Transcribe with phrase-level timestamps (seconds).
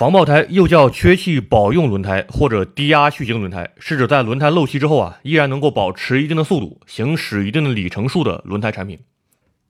[0.00, 8.98] 防爆胎又叫缺气保用轮胎或者低压续行轮胎，是指在轮胎漏气之后啊，依然能够保持一定的速度，行驶一定的里程数的轮胎产品。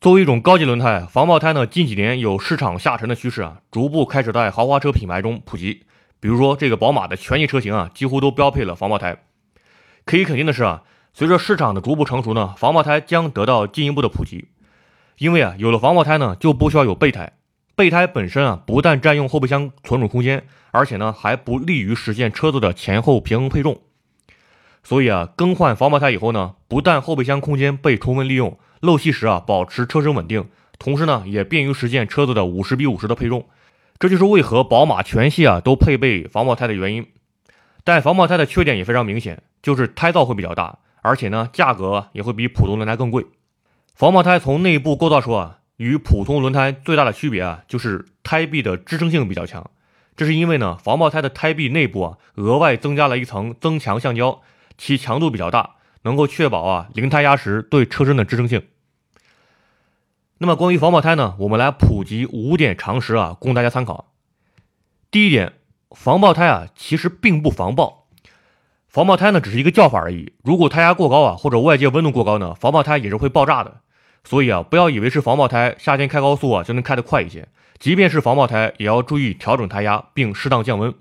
[0.00, 5.82] 作为一种高级轮胎，防爆胎呢近几年有市场下沉的趋势啊，逐步开始在豪华车品牌中普及。
[6.20, 9.18] 比如说这个宝马的全系车型啊，几乎都标配了防爆胎。
[10.06, 14.48] 可以肯定的是啊，随着市场的逐步成熟呢，防爆胎将得到进一步的普及。
[15.18, 17.30] 因为啊，有了防爆胎呢，就不需要有备胎。
[17.76, 23.80] 备胎本身啊，不但占用后备箱存储空间，而且呢，还不利于实现车子的前后平衡配重。
[24.84, 30.48] 所以啊，更换防爆胎以后呢，不但后备箱空间被充分利用，漏气时啊保持车身稳定，
[30.78, 33.46] 同时呢，也便于实现车子的五十比五十的配重。
[33.98, 37.06] 这就是为何宝马全系啊都配备防爆胎的原因。
[37.82, 43.26] 但防爆胎的缺点也非常明显，就是胎噪会比较大，而且呢，价格也会比普通轮胎更贵。
[43.94, 45.58] 防爆胎从内部构造说啊。
[45.84, 49.70] 与普通轮胎最大的区别啊，就是胎壁的支撑性比较强。
[50.16, 54.40] 这是因为呢，防爆胎的胎壁内部啊，额外增加了一层增强橡胶，
[54.78, 55.74] 其强度比较大，
[56.04, 58.62] 能够确保啊零胎压时对车身的支撑性。
[60.38, 64.10] 那么关于防爆胎呢，我们来普及五点常识啊，供大家参考。
[65.10, 65.52] 第一点，
[65.90, 68.06] 防爆胎啊，其实并不防爆，
[68.88, 70.32] 防爆胎呢只是一个叫法而已。
[70.42, 73.82] 如果胎压过高啊，或者外界温度过高呢，防爆胎也是会爆炸的。
[74.24, 77.46] 所以啊，不要以为是防爆胎，夏天开高速啊就能开得快一些。
[77.78, 80.94] 即便是防爆胎，也要注意调整胎压，并适当降温。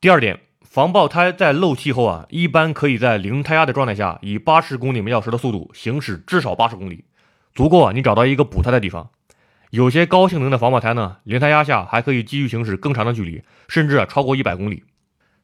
[0.00, 7.04] 第二点，防爆胎在漏气后啊，一般可以在零胎压的状态下，以八十公里每小时的速度行驶至少八十公里，
[7.54, 9.10] 足够啊你找到一个补胎的地方。
[9.70, 14.82] 有些高性能的防爆胎呢，零胎压下还可以继续行驶更长的距离，甚至啊超过一百公里。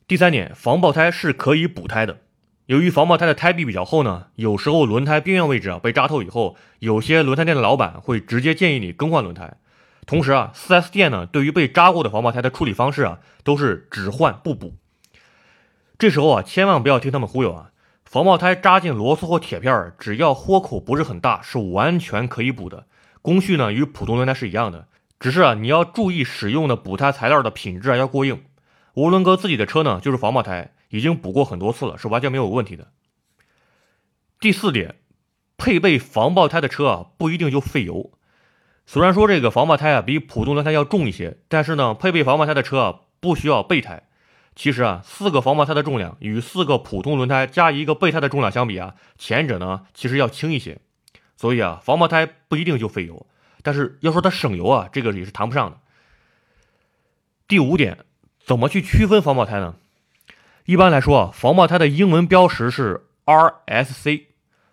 [0.09, 2.21] 第三点，防爆胎是可以补胎的。
[2.67, 9.59] 由于防爆胎的胎壁比较厚呢，有时候轮胎边缘位置啊被扎透以后，有些轮胎店的老板会直接建议你更换轮胎。
[10.07, 14.77] 同时啊，4S 店呢对于被扎过的防爆胎的处理方式啊都是只换不补。
[15.99, 17.71] 这时候啊，千万不要听他们忽悠啊！
[18.05, 22.87] 防爆胎扎进螺丝或铁片，只要豁口不是很大，是完全可以补的。
[23.21, 24.89] 工序呢与普通轮胎是一样的，
[25.21, 28.43] 只是啊你要注意使用的补胎材料的品质啊要过硬。
[28.95, 30.73] 涡轮哥自己的车呢就是防爆胎。
[30.91, 32.93] 已经补过很多次了，是完全没有问题的。
[34.39, 34.95] 第四点，
[35.57, 38.13] 配备防爆胎的车啊，不一定就费油。
[38.87, 44.05] 虽然说这个防爆胎啊比普通轮胎要重一些，但是呢，配备防爆胎的车啊不需要备胎。
[44.55, 50.79] 其实啊，四个防爆胎的重量与四个普通轮胎加一个备胎的重量相比啊，前者呢其实要轻一些。
[51.37, 53.27] 所以啊，防爆胎不一定就费油，
[53.65, 55.81] 但是要说它省油啊，这个也是谈不上的。
[57.49, 58.05] 第五点，
[58.45, 59.75] 怎么去区分防爆胎呢？
[60.67, 64.25] 一般来说啊，防爆胎的英文标识是 RSC，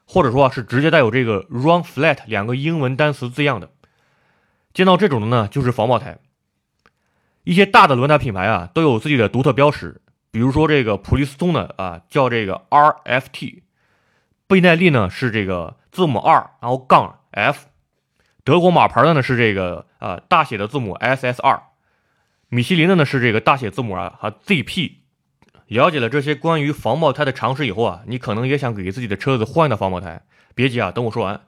[0.05, 3.69] 或者说是直接带有这个 Run Flat 两个英文单词字样的。
[4.73, 6.17] 见到这种的呢，就是防爆胎。
[7.43, 10.01] 一些大的轮胎品牌啊，都有自己的独特标识，
[10.31, 13.61] 比如说这个普利司通的啊，叫这个 RFT；
[14.47, 17.67] 倍耐力呢是这个字母 R，然后杠 F；
[18.43, 21.61] 德国马牌的呢是这个啊大写的字母 SSR；
[22.53, 24.91] 米其林的呢是这个大写字母啊和 ZP。
[25.67, 30.23] 了解了这些关于防爆胎的常识以后啊，你可能也想给自己的车子换一套防爆胎。
[30.53, 31.39] 别急啊，等我说完。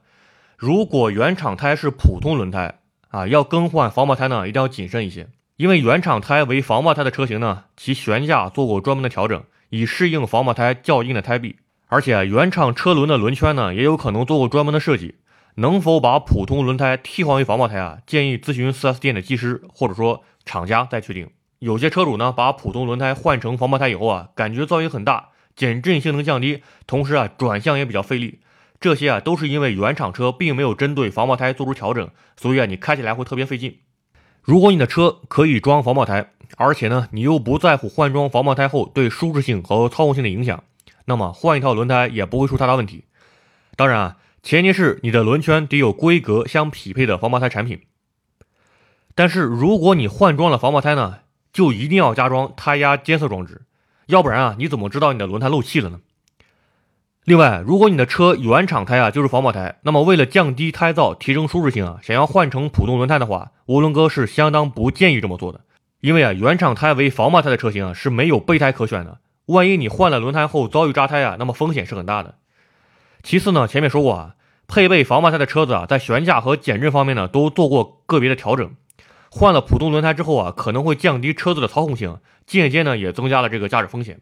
[0.56, 2.78] 如果原厂胎是普通轮胎
[3.10, 5.28] 啊，要更换防爆胎呢，一定要谨慎一些，
[5.58, 11.56] 因为原厂胎为防爆胎的车型呢，其悬架做过专门的调整，以适应防爆胎较硬的胎壁。
[11.88, 15.16] 而且原厂车轮的轮圈呢，也有可能做过专门的设计。
[15.56, 17.98] 能否把普通轮胎替换为防爆胎啊？
[18.06, 21.30] 建议咨询 4S 店的技师或者说厂家再确定。
[21.58, 28.40] 有些车主呢，把普通轮胎换成防爆胎以后啊，感觉噪音很大，减震性能降低，同时啊，转向也比较费力。
[28.80, 33.78] 这些啊，都是因为原厂车并没有针对防爆胎做出调整，所以啊，你开起来会特别费劲。
[34.42, 40.64] 如果你的车可以装防爆胎，而且呢，你又不在乎换装防爆胎后对舒适性和操控性的影响，
[41.06, 43.04] 那么换一套轮胎也不会出太大问题。
[43.74, 47.80] 当然啊，前提是你的轮圈得有规格相匹配的防爆胎产品。
[49.14, 51.18] 但是如果你换装了防爆胎呢？
[51.52, 53.62] 就一定要加装胎压监测装置，
[54.06, 56.00] 要不然啊，你怎么知道你的轮胎漏气了呢？
[57.22, 65.60] 另外，如果你的车原厂胎啊就是防爆胎，那么为了降低胎噪、提升舒适性啊，想要换成普通轮胎的话，涡轮哥是相当不建议这么做的。
[66.00, 72.34] 因为啊，原厂胎为防爆胎的车型啊是没有备胎可选的，万一你换了轮胎后遭遇扎胎啊，那么风险是很大的。
[73.22, 74.34] 其次呢，前面说过啊，
[74.66, 78.74] 配备防爆胎的车子啊，在悬架和减震方面呢都做过个别的调整。
[79.36, 84.20] 换了普通轮胎之后啊，可能会降低车子的操控性，间接呢也增加了这个驾驶风险。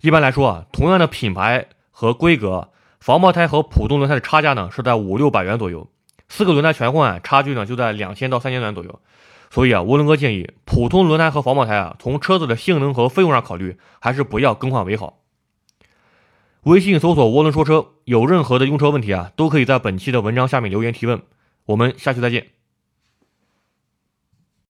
[0.00, 5.88] 一般来说啊，同样的品牌和规格，防爆胎和普通轮胎的差价呢是在五六百元左右。
[6.28, 8.98] 四个轮胎全换，差距呢就在两千到三千元左右。
[9.48, 15.20] 所以啊，涡轮哥建议普通轮胎和防爆胎啊，从车子的性能和费用上考虑，还是不要更换为好。
[16.62, 21.22] 微信搜索“涡轮说车”，有任何的用车问题啊，都可以在本期的文章下面留言提问。
[21.66, 22.55] 我们下期再见。